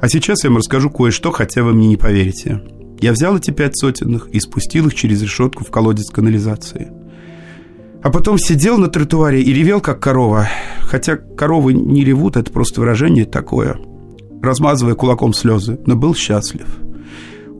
[0.00, 2.62] А сейчас я вам расскажу кое-что, хотя вы мне не поверите.
[3.00, 6.92] Я взял эти пять сотенных и спустил их через решетку в колодец канализации.
[8.02, 10.48] А потом сидел на тротуаре и ревел, как корова.
[10.80, 13.78] Хотя коровы не ревут, это просто выражение такое.
[14.42, 16.66] Размазывая кулаком слезы, но был счастлив.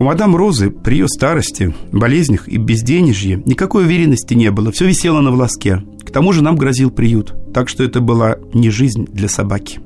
[0.03, 5.21] У мадам Розы при ее старости, болезнях и безденежье никакой уверенности не было, все висело
[5.21, 5.85] на волоске.
[6.05, 9.79] К тому же нам грозил приют, так что это была не жизнь для собаки.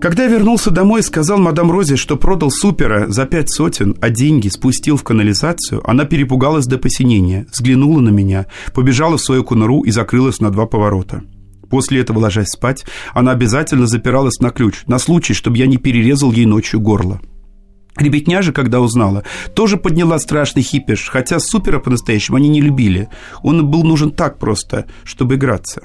[0.00, 4.10] Когда я вернулся домой и сказал мадам Розе, что продал супера за пять сотен, а
[4.10, 9.82] деньги спустил в канализацию, она перепугалась до посинения, взглянула на меня, побежала в свою конуру
[9.82, 11.22] и закрылась на два поворота.
[11.70, 16.32] После этого, ложась спать, она обязательно запиралась на ключ, на случай, чтобы я не перерезал
[16.32, 17.20] ей ночью горло.
[17.98, 23.08] Ребятня же, когда узнала, тоже подняла страшный хипиш, хотя супера по-настоящему они не любили.
[23.42, 25.82] Он был нужен так просто, чтобы играться.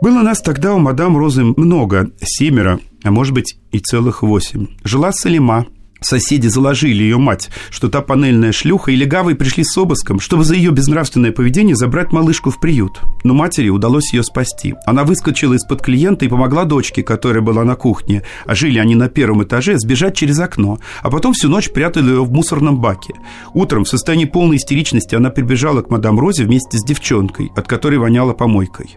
[0.00, 4.66] Было нас тогда у мадам Розы много, семеро, а может быть и целых восемь.
[4.82, 5.66] Жила Салима,
[6.02, 10.54] Соседи заложили ее мать, что та панельная шлюха, и легавые пришли с обыском, чтобы за
[10.54, 13.00] ее безнравственное поведение забрать малышку в приют.
[13.24, 14.74] Но матери удалось ее спасти.
[14.86, 19.08] Она выскочила из-под клиента и помогла дочке, которая была на кухне, а жили они на
[19.08, 23.14] первом этаже, сбежать через окно, а потом всю ночь прятали ее в мусорном баке.
[23.54, 27.98] Утром в состоянии полной истеричности она прибежала к мадам Розе вместе с девчонкой, от которой
[27.98, 28.96] воняло помойкой.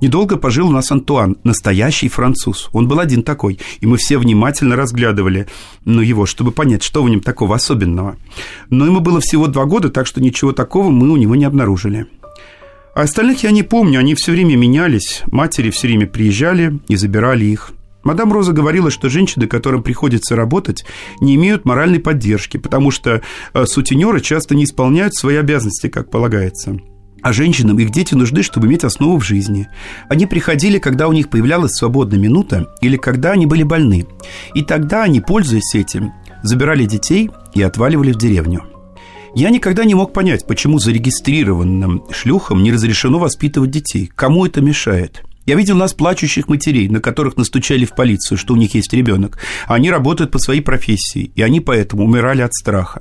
[0.00, 2.68] Недолго пожил у нас Антуан, настоящий француз.
[2.72, 5.46] Он был один такой, и мы все внимательно разглядывали
[5.84, 8.16] ну, его, чтобы понять, что в нем такого особенного.
[8.68, 12.06] Но ему было всего два года, так что ничего такого мы у него не обнаружили.
[12.94, 17.44] А остальных я не помню, они все время менялись, матери все время приезжали и забирали
[17.44, 17.72] их.
[18.04, 20.84] Мадам Роза говорила, что женщины, которым приходится работать,
[21.20, 23.20] не имеют моральной поддержки, потому что
[23.52, 26.78] э, сутенеры часто не исполняют свои обязанности, как полагается.
[27.26, 29.66] А женщинам их дети нужны, чтобы иметь основу в жизни.
[30.08, 34.06] Они приходили, когда у них появлялась свободная минута или когда они были больны.
[34.54, 36.12] И тогда они, пользуясь этим,
[36.44, 38.62] забирали детей и отваливали в деревню.
[39.34, 44.08] Я никогда не мог понять, почему зарегистрированным шлюхам не разрешено воспитывать детей.
[44.14, 45.24] Кому это мешает?
[45.46, 49.40] Я видел нас плачущих матерей, на которых настучали в полицию, что у них есть ребенок.
[49.66, 53.00] Они работают по своей профессии, и они поэтому умирали от страха.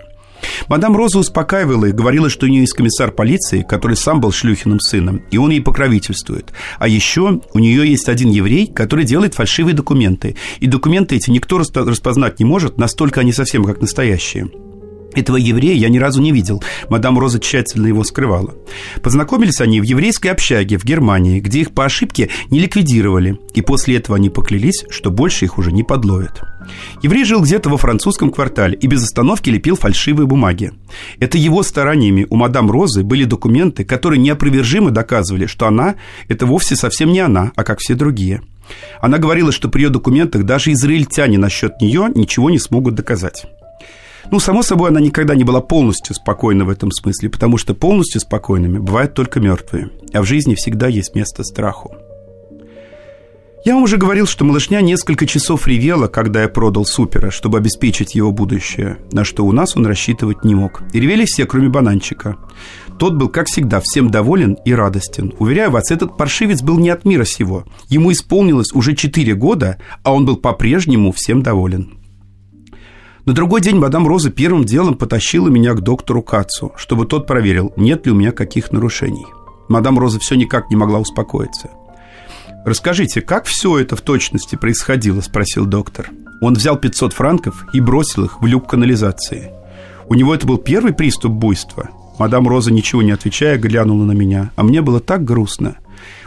[0.68, 4.80] Мадам Роза успокаивала их, говорила, что у нее есть комиссар полиции, который сам был шлюхиным
[4.80, 6.54] сыном, и он ей покровительствует.
[6.80, 10.36] А еще у нее есть один еврей, который делает фальшивые документы.
[10.60, 14.50] И документы эти никто распознать не может, настолько они совсем как настоящие.
[15.16, 16.62] Этого еврея я ни разу не видел.
[16.90, 18.54] Мадам Роза тщательно его скрывала.
[19.02, 23.40] Познакомились они в еврейской общаге в Германии, где их по ошибке не ликвидировали.
[23.54, 26.42] И после этого они поклялись, что больше их уже не подловят.
[27.02, 30.72] Еврей жил где-то во французском квартале и без остановки лепил фальшивые бумаги.
[31.20, 35.96] Это его стараниями у мадам Розы были документы, которые неопровержимо доказывали, что она–
[36.28, 38.42] это вовсе совсем не она, а как все другие.
[39.02, 43.46] Она говорила, что при ее документах даже израильтяне насчет нее ничего не смогут доказать.
[44.32, 48.22] Ну, само собой, она никогда не была полностью спокойна в этом смысле, потому что полностью
[48.22, 51.96] спокойными бывают только мертвые, а в жизни всегда есть место страху.
[53.66, 58.14] Я вам уже говорил, что малышня несколько часов ревела, когда я продал Супера, чтобы обеспечить
[58.14, 60.84] его будущее, на что у нас он рассчитывать не мог.
[60.94, 62.38] И ревели все, кроме бананчика.
[63.00, 65.34] Тот был, как всегда, всем доволен и радостен.
[65.40, 67.66] Уверяю вас, этот паршивец был не от мира сего.
[67.90, 71.98] Ему исполнилось уже 4 года, а он был по-прежнему всем доволен.
[73.26, 77.74] На другой день мадам Роза первым делом потащила меня к доктору Кацу, чтобы тот проверил,
[77.78, 79.26] нет ли у меня каких нарушений.
[79.70, 81.72] Мадам Роза все никак не могла успокоиться–
[82.66, 86.10] «Расскажите, как все это в точности происходило?»– спросил доктор.
[86.42, 89.52] Он взял 500 франков и бросил их в люк канализации.
[90.08, 91.92] У него это был первый приступ буйства.
[92.18, 95.78] Мадам Роза, ничего не отвечая, глянула на меня, а мне было так грустно.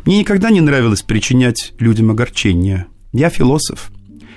[0.05, 2.87] Мне никогда не нравилось причинять людям огорчение.
[3.12, 3.90] Я философ.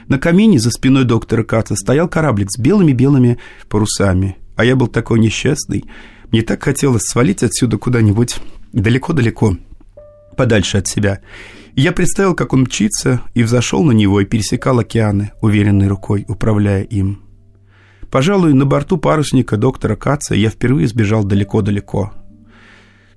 [0.08, 3.38] На камине за спиной доктора Каца стоял кораблик с белыми-белыми
[3.70, 5.86] парусами, а я был такой несчастный.
[6.32, 8.38] Мне так хотелось свалить отсюда куда-нибудь
[8.74, 9.58] далеко-далеко,
[10.36, 11.20] подальше от себя.
[11.76, 16.84] Я представил, как он мчится, и взошел на него и пересекал океаны, уверенной рукой, управляя
[16.84, 17.22] им.
[18.10, 22.12] Пожалуй, на борту парусника доктора Каца я впервые сбежал далеко-далеко.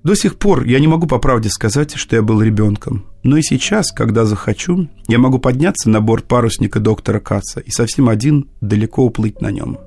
[0.04, 3.06] До сих пор я не могу по правде сказать, что я был ребенком.
[3.22, 8.08] Но и сейчас, когда захочу, я могу подняться на борт парусника доктора Каца и совсем
[8.08, 9.78] один далеко уплыть на нем.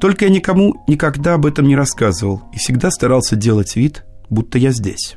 [0.00, 4.70] Только я никому никогда об этом не рассказывал и всегда старался делать вид, будто я
[4.70, 5.16] здесь.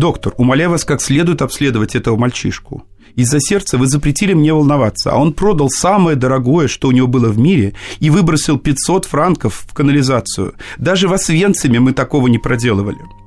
[0.00, 2.84] «Доктор, умоляю вас как следует обследовать этого мальчишку.
[3.16, 7.28] Из-за сердца вы запретили мне волноваться, а он продал самое дорогое, что у него было
[7.28, 10.54] в мире, и выбросил 500 франков в канализацию.
[10.78, 13.19] Даже в Освенциме мы такого не проделывали».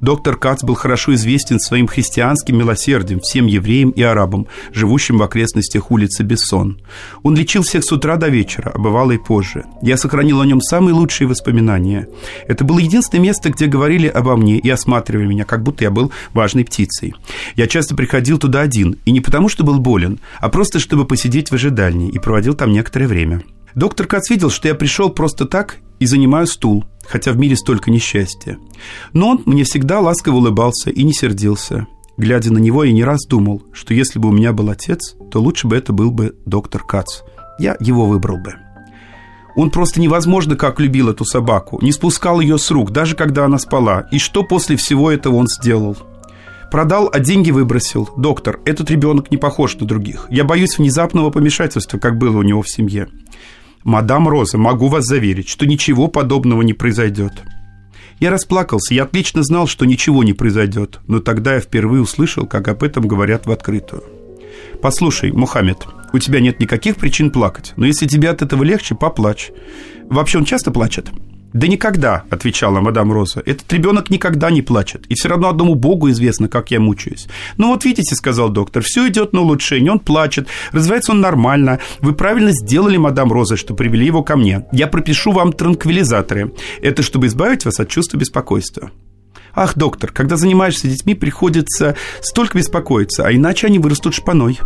[0.00, 5.90] Доктор Кац был хорошо известен своим христианским милосердием всем евреям и арабам, живущим в окрестностях
[5.90, 6.80] улицы Бессон.
[7.22, 9.64] Он лечил всех с утра до вечера, а бывало и позже.
[9.82, 12.08] Я сохранил о нем самые лучшие воспоминания.
[12.48, 16.12] Это было единственное место, где говорили обо мне и осматривали меня, как будто я был
[16.32, 17.14] важной птицей.
[17.56, 21.50] Я часто приходил туда один, и не потому, что был болен, а просто, чтобы посидеть
[21.50, 23.42] в ожидании, и проводил там некоторое время.
[23.74, 27.90] Доктор Кац видел, что я пришел просто так и занимаю стул, хотя в мире столько
[27.90, 28.58] несчастья.
[29.12, 31.86] Но он мне всегда ласково улыбался и не сердился.
[32.16, 35.40] Глядя на него, я не раз думал, что если бы у меня был отец, то
[35.40, 37.22] лучше бы это был бы доктор Кац.
[37.58, 38.54] Я его выбрал бы.
[39.56, 43.58] Он просто невозможно как любил эту собаку, не спускал ее с рук, даже когда она
[43.58, 44.06] спала.
[44.12, 45.96] И что после всего этого он сделал?
[46.70, 48.08] Продал, а деньги выбросил.
[48.16, 50.26] Доктор, этот ребенок не похож на других.
[50.30, 53.08] Я боюсь внезапного помешательства, как было у него в семье.
[53.84, 57.44] «Мадам Роза, могу вас заверить, что ничего подобного не произойдет».
[58.18, 62.68] Я расплакался, я отлично знал, что ничего не произойдет, но тогда я впервые услышал, как
[62.68, 64.04] об этом говорят в открытую.
[64.80, 69.50] «Послушай, Мухаммед, у тебя нет никаких причин плакать, но если тебе от этого легче, поплачь.
[70.08, 71.10] Вообще он часто плачет?»
[71.54, 73.40] «Да никогда»,— отвечала мадам Роза.
[73.46, 77.28] «Этот ребенок никогда не плачет, и все равно одному Богу известно, как я мучаюсь».
[77.58, 81.78] «Ну вот видите»,— сказал доктор,— «все идет на улучшение, он плачет, развивается он нормально.
[82.00, 84.66] Вы правильно сделали, мадам Роза, что привели его ко мне.
[84.72, 86.52] Я пропишу вам транквилизаторы.
[86.82, 88.90] Это чтобы избавить вас от чувства беспокойства».
[89.54, 94.58] «Ах, доктор, когда занимаешься детьми, приходится столько беспокоиться, а иначе они вырастут шпаной».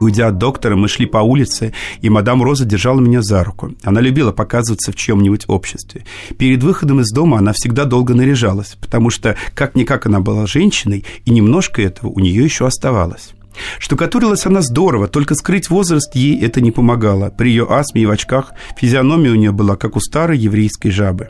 [0.00, 3.72] Уйдя от доктора, мы шли по улице, и мадам Роза держала меня за руку.
[3.84, 6.04] Она любила показываться в чьем-нибудь обществе.
[6.38, 11.30] Перед выходом из дома она всегда долго наряжалась, потому что, как-никак, она была женщиной, и
[11.30, 13.34] немножко этого у нее еще оставалось.
[13.78, 17.28] Штукатурилась она здорово, только скрыть возраст ей это не помогало.
[17.28, 21.28] При ее астме и в очках физиономия у нее была, как у старой еврейской жабы.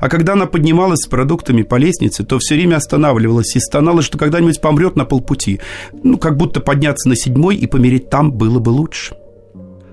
[0.00, 4.18] А когда она поднималась с продуктами по лестнице, то все время останавливалась и стонала, что
[4.18, 5.60] когда-нибудь помрет на полпути.
[6.02, 9.16] Ну, как будто подняться на седьмой и помереть там было бы лучше.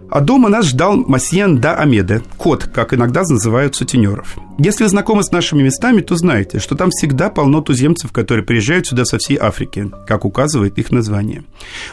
[0.09, 4.35] А дома нас ждал Масьен да Амеде, кот, как иногда называют сутенеров.
[4.57, 8.87] Если вы знакомы с нашими местами, то знаете, что там всегда полно туземцев, которые приезжают
[8.87, 11.43] сюда со всей Африки, как указывает их название.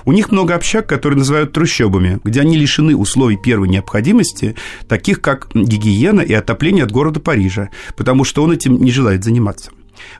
[0.04, 4.54] У них много общак, которые называют трущобами, где они лишены условий первой необходимости,
[4.88, 9.70] таких как гигиена и отопление от города Парижа, потому что он этим не желает заниматься.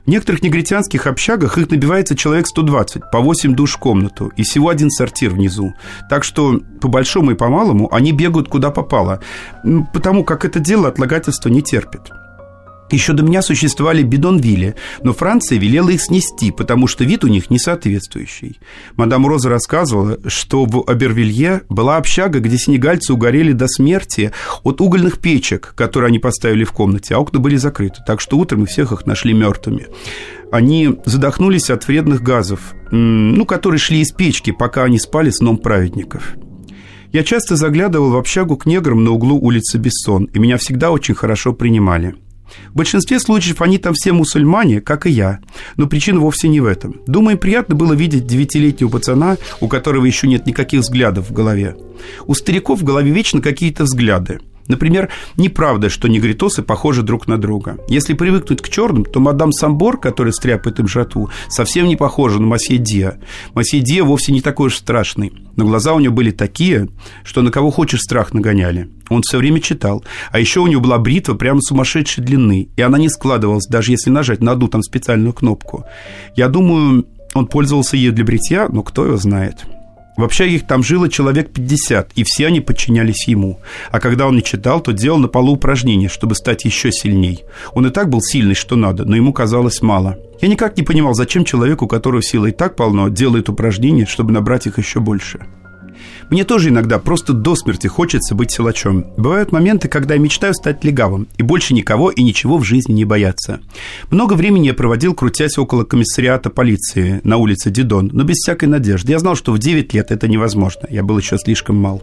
[0.05, 4.69] В некоторых негритянских общагах их набивается человек 120, по 8 душ в комнату, и всего
[4.69, 5.73] один сортир внизу.
[6.09, 9.19] Так что, по большому и по малому, они бегают куда попало,
[9.93, 12.11] потому как это дело отлагательства не терпит.
[12.93, 17.49] Еще до меня существовали бидонвилли, но Франция велела их снести, потому что вид у них
[17.49, 18.59] не соответствующий.
[18.97, 24.31] Мадам Роза рассказывала, что в Абервилье была общага, где сенегальцы угорели до смерти
[24.63, 28.59] от угольных печек, которые они поставили в комнате, а окна были закрыты, так что утром
[28.59, 29.87] мы всех их нашли мертвыми.
[30.51, 36.35] Они задохнулись от вредных газов, ну, которые шли из печки, пока они спали сном праведников.
[37.11, 41.15] Я часто заглядывал в общагу к неграм на углу улицы Бессон, и меня всегда очень
[41.15, 42.13] хорошо принимали.
[42.69, 45.39] В большинстве случаев они там все мусульмане, как и я.
[45.75, 47.01] Но причина вовсе не в этом.
[47.07, 51.75] Думаю, приятно было видеть девятилетнего пацана, у которого еще нет никаких взглядов в голове.
[52.25, 57.77] У стариков в голове вечно какие-то взгляды– Например, неправда, что негритосы похожи друг на друга.
[57.87, 62.47] Если привыкнуть к черным, то мадам Самбор, которая стряпает им жатву, совсем не похожа на
[62.47, 63.15] Масье Диа.
[63.53, 66.89] Масье Диа вовсе не такой уж страшный, но глаза у него были такие,
[67.23, 68.89] что на кого хочешь страх нагоняли.
[69.09, 70.03] Он все время читал.
[70.31, 74.09] А еще у него была бритва прямо сумасшедшей длины, и она не складывалась, даже если
[74.09, 75.85] нажать на одну там специальную кнопку.
[76.35, 79.65] Я думаю, он пользовался ею для бритья, но кто его знает.
[80.15, 83.59] В общаге их там жило человек 50, и все они подчинялись ему.
[83.91, 87.43] А когда он не читал, то делал на полу упражнения, чтобы стать еще сильней.
[87.73, 90.19] Он и так был сильный, что надо, но ему казалось мало.
[90.39, 94.31] Я никак не понимал, зачем человеку, у которого силы и так полно, делает упражнения, чтобы
[94.31, 95.39] набрать их еще больше.
[96.29, 99.05] Мне тоже иногда просто до смерти хочется быть силачом.
[99.17, 103.05] Бывают моменты, когда я мечтаю стать легавым и больше никого и ничего в жизни не
[103.05, 103.61] бояться.
[104.09, 109.11] Много времени я проводил, крутясь около комиссариата полиции на улице Дидон, но без всякой надежды.
[109.11, 110.87] Я знал, что в 9 лет это невозможно.
[110.89, 112.01] Я был еще слишком мал.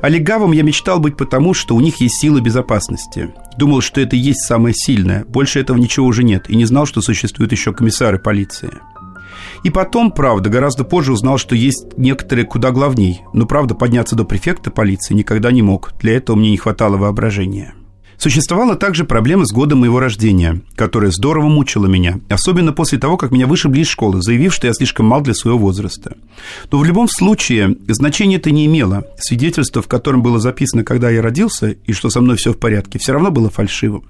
[0.00, 3.30] А легавым я мечтал быть потому, что у них есть силы безопасности.
[3.58, 5.24] Думал, что это и есть самое сильное.
[5.24, 6.48] Больше этого ничего уже нет.
[6.48, 8.70] И не знал, что существуют еще комиссары полиции.
[9.62, 13.22] И потом, правда, гораздо позже узнал, что есть некоторые куда главней.
[13.32, 15.92] Но, правда, подняться до префекта полиции никогда не мог.
[16.00, 17.74] Для этого мне не хватало воображения.
[18.18, 23.30] Существовала также проблема с годом моего рождения, которая здорово мучила меня, особенно после того, как
[23.30, 26.16] меня вышибли из школы, заявив, что я слишком мал для своего возраста.
[26.70, 29.04] Но в любом случае значения это не имело.
[29.18, 32.98] Свидетельство, в котором было записано, когда я родился, и что со мной все в порядке,
[32.98, 34.04] все равно было фальшивым.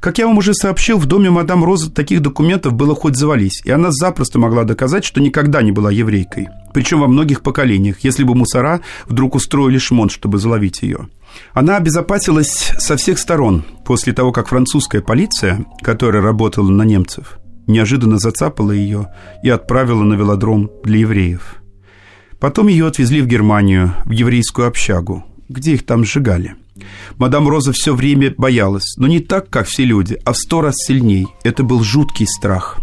[0.00, 3.70] Как я вам уже сообщил, в доме мадам Розы таких документов было хоть завались, и
[3.70, 6.48] она запросто могла доказать, что никогда не была еврейкой.
[6.72, 11.08] Причем во многих поколениях, если бы мусора вдруг устроили шмон, чтобы заловить ее.
[11.52, 18.18] Она обезопасилась со всех сторон после того, как французская полиция, которая работала на немцев, неожиданно
[18.18, 19.08] зацапала ее
[19.42, 21.56] и отправила на велодром для евреев.
[22.40, 26.56] Потом ее отвезли в Германию, в еврейскую общагу, где их там сжигали–
[27.18, 30.74] Мадам Роза все время боялась, но не так, как все люди, а в сто раз
[30.76, 31.26] сильней.
[31.42, 32.78] Это был жуткий страх.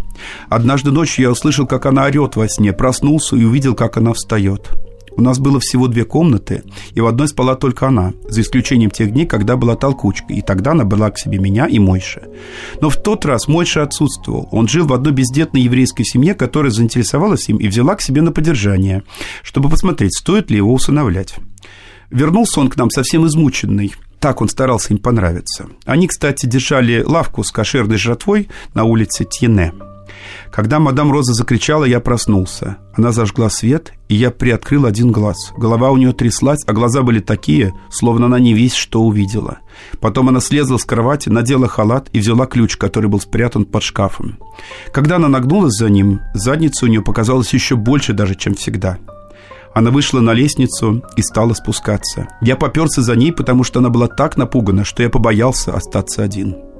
[0.49, 4.69] Однажды ночью я услышал, как она орет во сне, проснулся и увидел, как она встает.
[5.17, 9.11] У нас было всего две комнаты, и в одной спала только она, за исключением тех
[9.11, 12.23] дней, когда была толкучка, и тогда она была к себе меня и Мойша.
[12.79, 14.47] Но в тот раз Мойша отсутствовал.
[14.51, 18.31] Он жил в одной бездетной еврейской семье, которая заинтересовалась им и взяла к себе на
[18.31, 19.03] поддержание,
[19.43, 21.35] чтобы посмотреть, стоит ли его усыновлять.
[22.11, 23.95] Вернулся он к нам совсем измученный.
[24.19, 25.67] Так он старался им понравиться.
[25.85, 29.73] Они, кстати, держали лавку с кошерной жратвой на улице Тьене.
[30.51, 32.77] Когда мадам Роза закричала, я проснулся.
[32.93, 35.53] Она зажгла свет, и я приоткрыл один глаз.
[35.57, 39.59] Голова у нее тряслась, а глаза были такие, словно она не весь что увидела.
[40.01, 44.37] Потом она слезла с кровати, надела халат и взяла ключ, который был спрятан под шкафом.
[44.93, 48.97] Когда она нагнулась за ним, задница у нее показалась еще больше даже, чем всегда.
[49.73, 52.27] Она вышла на лестницу и стала спускаться.
[52.41, 56.70] Я поперся за ней, потому что она была так напугана, что я побоялся остаться один.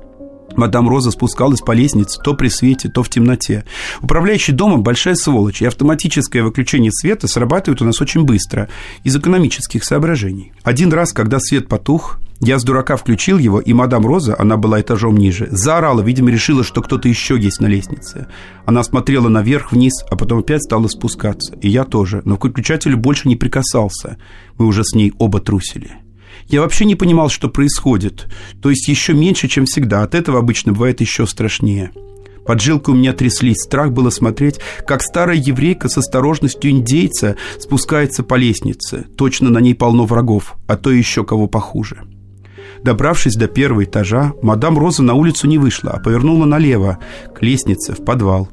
[0.56, 3.66] Мадам Роза спускалась по лестнице то при свете, то в темноте.
[4.02, 8.70] Управляющий домом– большая сволочь, и автоматическое выключение света срабатывает у нас очень быстро,
[9.04, 10.54] из экономических соображений.
[10.64, 14.82] Один раз, когда свет потух, я с дурака включил его, и мадам Роза, она была
[14.82, 18.28] этажом ниже, заорала, видимо, решила, что кто-то еще есть на лестнице.
[18.66, 21.56] Она смотрела наверх, вниз, а потом опять стала спускаться.
[21.62, 24.18] И я тоже, но к выключателю больше не прикасался.
[24.58, 25.98] Мы уже с ней оба трусили.
[26.52, 28.28] Я вообще не понимал, что происходит.
[28.62, 30.04] То есть еще меньше, чем всегда.
[30.04, 31.92] От этого обычно бывает еще страшнее.
[32.46, 33.64] Поджилки у меня тряслись.
[33.64, 39.06] Страх было смотреть, как старая еврейка с осторожностью индейца спускается по лестнице.
[39.16, 42.02] Точно на ней полно врагов, а то еще кого похуже.
[42.84, 46.98] Добравшись до первого этажа, мадам Роза на улицу не вышла, а повернула налево,
[47.34, 48.50] к лестнице, в подвал,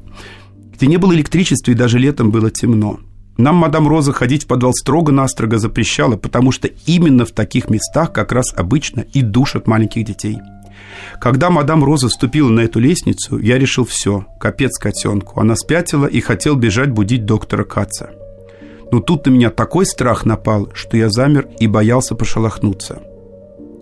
[0.73, 2.99] где не было электричества и даже летом было темно.
[3.39, 8.33] Нам мадам Роза ходить в подвал строго-настрого запрещала, потому что именно в таких местах как
[8.33, 10.39] раз обычно и душат маленьких детей.
[11.21, 15.39] Когда мадам Роза вступила на эту лестницу, я решил все, капец котенку.
[15.39, 18.09] Она спятила и хотел бежать будить доктора Каца.
[18.91, 23.01] Но тут на меня такой страх напал, что я замер и боялся пошелохнуться.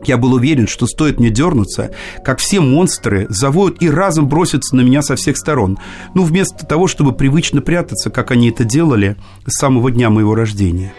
[0.05, 1.91] Я был уверен, что стоит мне дернуться,
[2.23, 5.77] как все монстры завоют и разом бросятся на меня со всех сторон.
[6.13, 10.93] Ну, вместо того, чтобы привычно прятаться, как они это делали с самого дня моего рождения.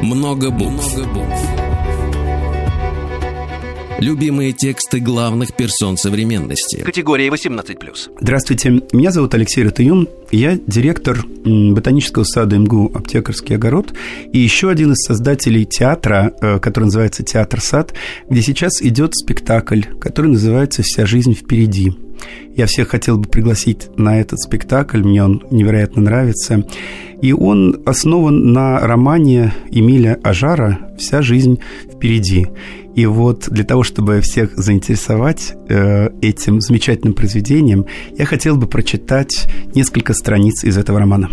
[0.00, 0.96] Много букв.
[0.96, 1.61] Много букв.
[4.02, 6.82] Любимые тексты главных персон современности.
[6.82, 7.76] Категория 18+.
[8.20, 13.94] Здравствуйте, меня зовут Алексей Ратуюн, я директор ботанического сада МГУ «Аптекарский огород»
[14.32, 17.94] и еще один из создателей театра, э, который называется «Театр Сад»,
[18.28, 21.92] где сейчас идет спектакль, который называется «Вся жизнь впереди».
[22.54, 26.64] Я всех хотел бы пригласить на этот спектакль, мне он невероятно нравится.
[27.20, 31.60] И он основан на романе Эмиля Ажара «Вся жизнь
[31.90, 32.48] впереди».
[32.94, 37.86] И вот для того, чтобы всех заинтересовать э, этим замечательным произведением,
[38.18, 41.30] я хотел бы прочитать несколько страниц из этого романа.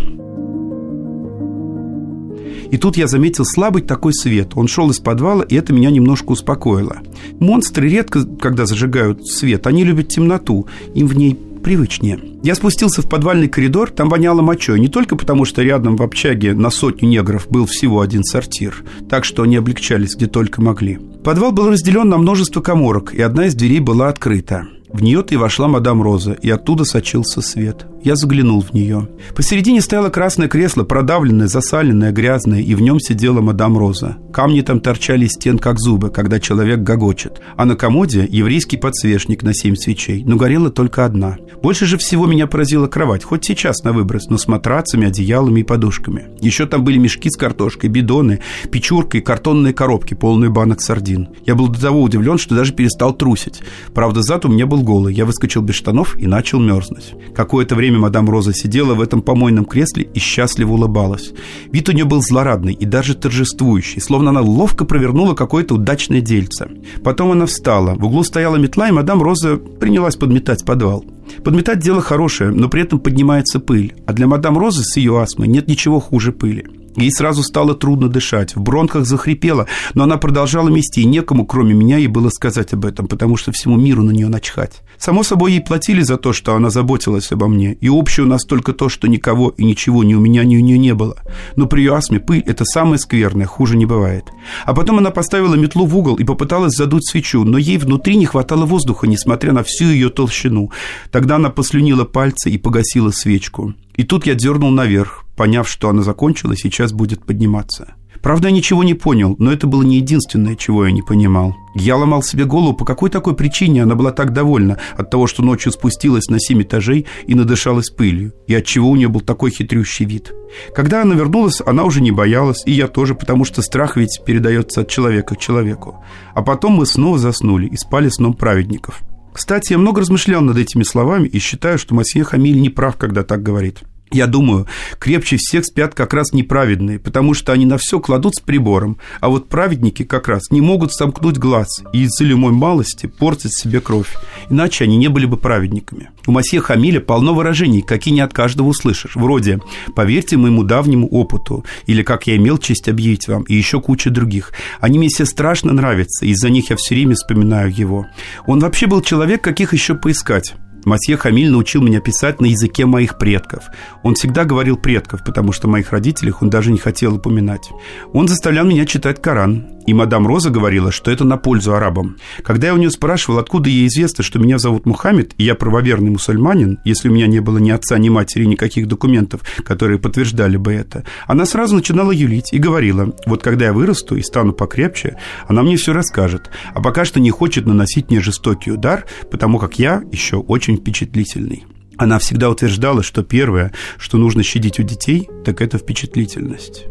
[2.70, 4.52] И тут я заметил слабый такой свет.
[4.54, 6.98] Он шел из подвала, и это меня немножко успокоило.
[7.38, 12.18] Монстры редко, когда зажигают свет, они любят темноту, им в ней привычнее.
[12.42, 16.54] Я спустился в подвальный коридор, там воняло мочой, не только потому, что рядом в общаге
[16.54, 20.98] на сотню негров был всего один сортир, так что они облегчались где только могли.
[21.22, 24.66] Подвал был разделен на множество коморок, и одна из дверей была открыта.
[24.92, 27.86] В нее-то и вошла мадам Роза, и оттуда сочился свет.
[28.02, 29.08] Я заглянул в нее.
[29.36, 34.16] Посередине стояло красное кресло, продавленное, засаленное, грязное, и в нем сидела мадам Роза.
[34.32, 37.40] Камни там торчали из стен, как зубы, когда человек гогочет.
[37.56, 41.36] А на комоде еврейский подсвечник на семь свечей, но горела только одна.
[41.62, 45.64] Больше же всего меня поразила кровать, хоть сейчас на выброс, но с матрацами, одеялами и
[45.64, 46.28] подушками.
[46.40, 51.28] Еще там были мешки с картошкой, бидоны, печурка и картонные коробки, полные банок сардин.
[51.44, 53.60] Я был до того удивлен, что даже перестал трусить.
[53.92, 55.14] Правда, зад у меня был голый.
[55.14, 57.14] Я выскочил без штанов и начал мерзнуть.
[57.34, 61.32] Какое-то время мадам Роза сидела в этом помойном кресле и счастливо улыбалась.
[61.72, 66.68] Вид у нее был злорадный и даже торжествующий, словно она ловко провернула какое-то удачное дельце.
[67.02, 67.94] Потом она встала.
[67.94, 71.04] В углу стояла метла, и мадам Роза принялась подметать подвал.
[71.44, 73.94] Подметать дело хорошее, но при этом поднимается пыль.
[74.06, 76.66] А для мадам Розы с ее астмой нет ничего хуже пыли.
[76.96, 81.72] Ей сразу стало трудно дышать, в бронхах захрипела, но она продолжала мести, и некому, кроме
[81.72, 84.82] меня, ей было сказать об этом, потому что всему миру на нее начхать.
[84.98, 88.44] Само собой, ей платили за то, что она заботилась обо мне, и общее у нас
[88.44, 91.16] только то, что никого и ничего ни у меня, ни у нее не было.
[91.56, 94.24] Но при ее астме пыль– это самое скверное, хуже не бывает.
[94.64, 98.26] А потом она поставила метлу в угол и попыталась задуть свечу, но ей внутри не
[98.26, 100.70] хватало воздуха, несмотря на всю ее толщину.
[101.10, 103.74] Тогда она послюнила пальцы и погасила свечку.
[104.00, 107.96] И тут я дернул наверх, поняв, что она закончила, сейчас будет подниматься.
[108.22, 111.54] Правда, я ничего не понял, но это было не единственное, чего я не понимал.
[111.74, 115.42] Я ломал себе голову, по какой такой причине она была так довольна от того, что
[115.42, 119.50] ночью спустилась на семь этажей и надышалась пылью, и от чего у нее был такой
[119.50, 120.32] хитрющий вид.
[120.74, 124.80] Когда она вернулась, она уже не боялась, и я тоже, потому что страх ведь передается
[124.80, 126.02] от человека к человеку.
[126.34, 129.02] А потом мы снова заснули и спали сном праведников.
[129.32, 133.22] Кстати, я много размышлял над этими словами и считаю, что Масье Хамиль не прав, когда
[133.22, 133.80] так говорит.
[134.12, 134.66] Я думаю,
[134.98, 139.28] крепче всех спят как раз неправедные, потому что они на все кладут с прибором, а
[139.28, 144.16] вот праведники как раз не могут сомкнуть глаз и из-за любой малости портить себе кровь,
[144.48, 146.10] иначе они не были бы праведниками.
[146.26, 149.60] У Масье Хамиля полно выражений, какие не от каждого услышишь, вроде
[149.94, 154.52] «поверьте моему давнему опыту» или «как я имел честь объявить вам» и еще куча других.
[154.80, 158.06] Они мне все страшно нравятся, из-за них я все время вспоминаю его.
[158.46, 160.54] Он вообще был человек, каких еще поискать.
[160.84, 163.64] Масье Хамиль научил меня писать на языке моих предков.
[164.02, 167.70] Он всегда говорил предков, потому что моих родителях он даже не хотел упоминать.
[168.12, 172.16] Он заставлял меня читать Коран, и мадам Роза говорила, что это на пользу арабам.
[172.44, 176.12] Когда я у нее спрашивал, откуда ей известно, что меня зовут Мухаммед, и я правоверный
[176.12, 180.72] мусульманин, если у меня не было ни отца, ни матери, никаких документов, которые подтверждали бы
[180.72, 185.16] это, она сразу начинала юлить и говорила, вот когда я вырасту и стану покрепче,
[185.48, 189.80] она мне все расскажет, а пока что не хочет наносить мне жестокий удар, потому как
[189.80, 191.64] я еще очень впечатлительный.
[191.96, 196.84] Она всегда утверждала, что первое, что нужно щадить у детей, так это впечатлительность.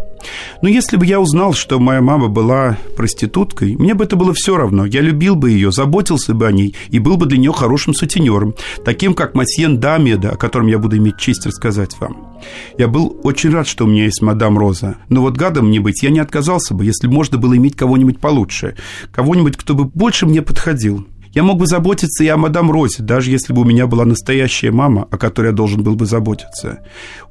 [0.61, 4.57] Но если бы я узнал, что моя мама была проституткой, мне бы это было все
[4.57, 4.85] равно.
[4.85, 8.55] Я любил бы ее, заботился бы о ней и был бы для нее хорошим сутенером,
[8.83, 12.39] таким как Масьен Дамеда, о котором я буду иметь честь рассказать вам.
[12.77, 16.03] Я был очень рад, что у меня есть мадам Роза, но вот гадом мне быть
[16.03, 18.75] я не отказался бы, если можно было иметь кого-нибудь получше,
[19.11, 21.05] кого-нибудь, кто бы больше мне подходил.
[21.33, 24.71] Я мог бы заботиться и о мадам Розе, даже если бы у меня была настоящая
[24.71, 26.79] мама, о которой я должен был бы заботиться.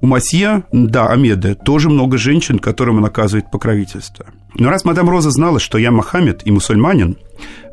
[0.00, 4.26] У Масье, да, Амеда, тоже много женщин, которым он оказывает покровительство.
[4.54, 7.18] Но раз мадам Роза знала, что я Мохаммед и мусульманин,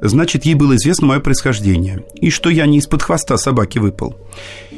[0.02, 4.18] значит, ей было известно мое происхождение, и что я не из-под хвоста собаки выпал.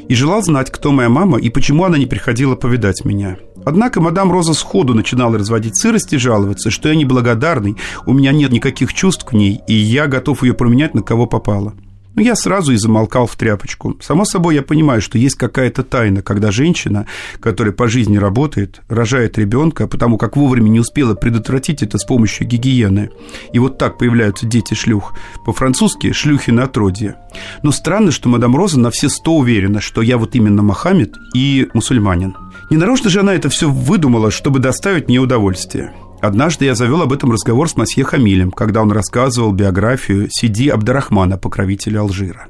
[0.08, 3.36] И желал знать, кто моя мама и почему она не приходила повидать меня.
[3.68, 8.50] Однако мадам Роза сходу начинала разводить сырость и жаловаться, что я неблагодарный, у меня нет
[8.50, 11.74] никаких чувств к ней, и я готов ее променять на кого попало.
[12.14, 13.96] Но я сразу и замолкал в тряпочку.
[14.00, 17.06] Само собой, я понимаю, что есть какая-то тайна, когда женщина,
[17.40, 22.46] которая по жизни работает, рожает ребенка, потому как вовремя не успела предотвратить это с помощью
[22.46, 23.10] гигиены.
[23.52, 25.12] И вот так появляются дети шлюх.
[25.44, 27.16] По-французски «шлюхи на отродье».
[27.62, 31.68] Но странно, что мадам Роза на все сто уверена, что я вот именно Мохаммед и
[31.74, 32.34] мусульманин.
[32.70, 35.94] Ненарочно же она это все выдумала, чтобы доставить мне удовольствие.
[36.20, 41.38] Однажды я завел об этом разговор с Масье Хамилем, когда он рассказывал биографию Сиди Абдарахмана,
[41.38, 42.48] покровителя Алжира.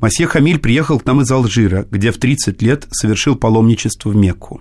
[0.00, 4.60] Масье Хамиль приехал к нам из Алжира, где в 30 лет совершил паломничество в Мекку.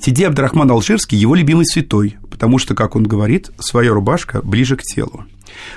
[0.00, 4.82] Сиди Абдарахман Алжирский– его любимый святой, потому что, как он говорит, своя рубашка ближе к
[4.82, 5.24] телу.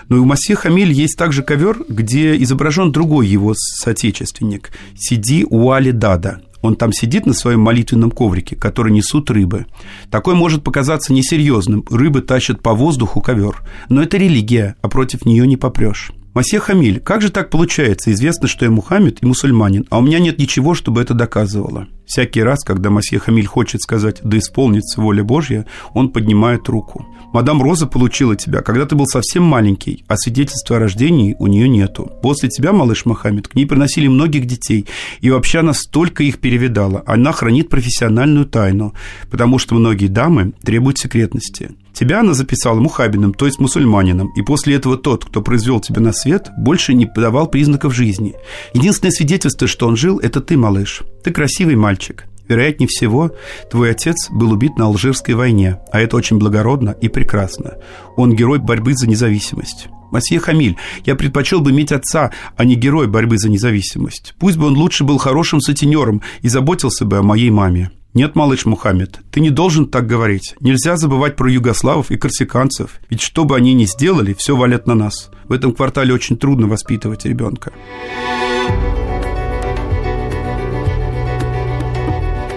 [0.09, 5.89] Но и у Масье Хамиль есть также ковер, где изображен другой его соотечественник– Сиди Уали
[5.89, 9.65] Дада– он там сидит на своем молитвенном коврике, который несут рыбы.
[10.09, 11.83] Такой может показаться несерьезным.
[11.89, 13.61] Рыбы тащат по воздуху ковер.
[13.89, 16.11] Но это религия, а против нее не попрешь.
[16.33, 18.11] Масье Хамиль, как же так получается?
[18.13, 21.87] Известно, что я Мухаммед и мусульманин, а у меня нет ничего, чтобы это доказывало.
[22.11, 27.05] Всякий раз, когда Масье Хамиль хочет сказать «да исполнится воля Божья», он поднимает руку.
[27.31, 31.69] Мадам Роза получила тебя, когда ты был совсем маленький, а свидетельства о рождении у нее
[31.69, 32.11] нету.
[32.21, 34.87] После тебя, малыш Мохаммед, к ней приносили многих детей,
[35.21, 37.01] и вообще она столько их перевидала.
[37.05, 38.93] Она хранит профессиональную тайну,
[39.29, 41.71] потому что многие дамы требуют секретности.
[41.93, 46.13] Тебя она записала мухабиным, то есть мусульманином, и после этого тот, кто произвел тебя на
[46.13, 48.33] свет, больше не подавал признаков жизни.
[48.73, 51.03] Единственное свидетельство, что он жил, это ты, малыш.
[51.23, 52.25] Ты красивый мальчик.
[52.47, 53.31] Вероятнее всего,
[53.69, 57.75] твой отец был убит на Алжирской войне, а это очень благородно и прекрасно.
[58.17, 59.87] Он герой борьбы за независимость.
[60.11, 60.75] Масье Хамиль,
[61.05, 64.33] я предпочел бы иметь отца, а не герой борьбы за независимость.
[64.39, 67.91] Пусть бы он лучше был хорошим сутенером и заботился бы о моей маме.
[68.13, 70.55] Нет, малыш Мухаммед, ты не должен так говорить.
[70.59, 72.99] Нельзя забывать про югославов и корсиканцев.
[73.09, 75.29] Ведь что бы они ни сделали, все валят на нас.
[75.45, 77.71] В этом квартале очень трудно воспитывать ребенка.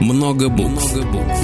[0.01, 0.95] Много букв.
[0.95, 1.38] Много букв.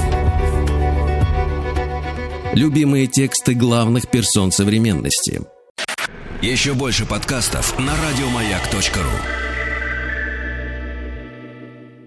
[2.52, 5.42] Любимые тексты главных персон современности.
[6.42, 9.49] Еще больше подкастов на радиомаяк.ру